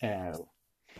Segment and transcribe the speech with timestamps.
[0.00, 0.32] El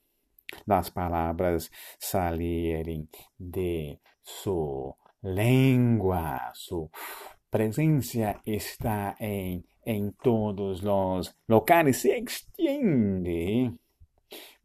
[0.65, 6.51] las palabras salirem de su lengua.
[6.53, 6.89] Su
[7.49, 12.17] presencia está en, en todos los locales, se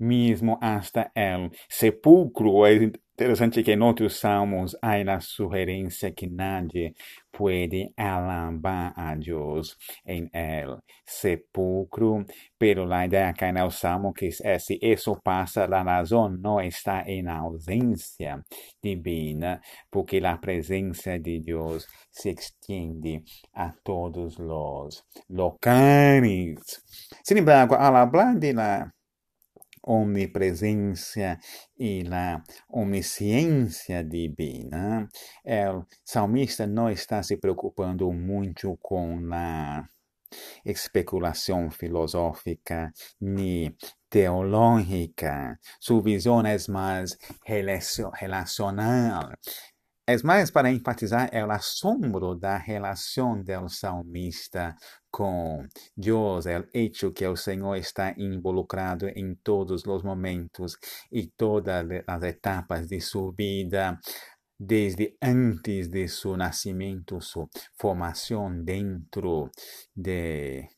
[0.01, 2.66] mismo hasta el sepulcro.
[2.66, 6.95] Es interessante que en outros salmos há a sugerência que nadie
[7.30, 12.24] puede alabar a Deus em el sepulcro,
[12.59, 13.71] pero la idea acá en el
[14.15, 18.43] que es si eso pasa, la razón no está en ausência
[18.83, 26.83] divina, porque la presencia de Dios se extiende a todos los locales.
[27.23, 28.95] Sin embargo, al hablar de la
[29.82, 31.40] omnipresencia
[31.77, 35.09] y la omnisciencia divina,
[35.43, 39.90] el salmista no está se preocupando mucho con la
[40.65, 43.74] especulación filosófica ni
[44.09, 45.59] teológica.
[45.79, 49.38] Su visión es más relacional.
[50.13, 54.75] Es mais para enfatizar o assombro da relação do salmista
[55.09, 55.65] com
[55.97, 60.77] Deus, o hecho que o Senhor está involucrado em todos os momentos
[61.13, 64.00] e todas as etapas de sua vida,
[64.59, 67.47] desde antes de seu nascimento, sua
[67.79, 69.49] formação dentro
[69.95, 70.69] de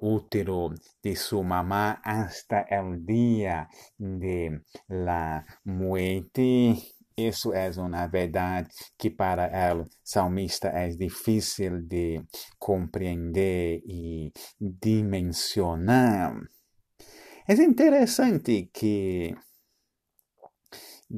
[0.00, 9.10] útero de su mamá hasta el día de la muerte isso é uma verdade que
[9.10, 12.22] para o salmista é difícil de
[12.58, 16.34] compreender e dimensionar.
[17.48, 19.34] É interessante que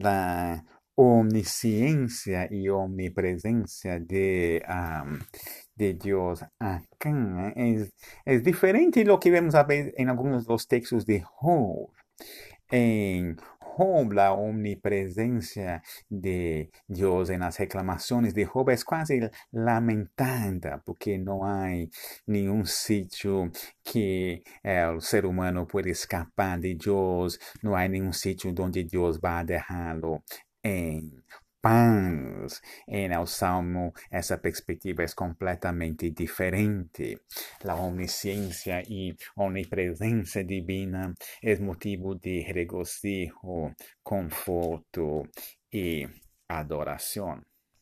[0.05, 0.63] a
[0.97, 5.19] omnisciência e omnipresença de, um,
[5.77, 7.11] de Deus acá
[7.57, 7.89] é,
[8.27, 9.55] é diferente do que vemos
[9.97, 11.91] em alguns dos textos de Job.
[12.73, 13.35] Em
[13.77, 19.21] Job, la omnipresencia de Dios en las reclamaciones de Job es casi
[19.53, 21.91] lamentada porque no hay
[22.27, 23.51] ningún sitio
[23.83, 29.41] que el ser humano puede escapar de Dios, no hay ningún sitio donde Dios va
[29.41, 30.25] a dejarlo
[30.63, 31.25] en
[31.61, 32.63] paz.
[32.87, 37.19] En el Salmo, esa perspectiva es completamente diferente.
[37.63, 43.73] La omnisciencia y omnipresencia divina es motivo de regocijo,
[44.03, 45.25] conforto
[45.71, 46.07] y
[46.49, 47.50] adoración.